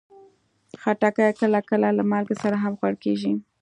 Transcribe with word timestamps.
خټکی 0.81 1.27
کله 1.39 1.59
کله 1.69 1.87
له 1.97 2.03
مالګې 2.11 2.35
سره 2.43 2.55
هم 2.63 2.73
خوړل 2.79 2.95
کېږي. 3.03 3.31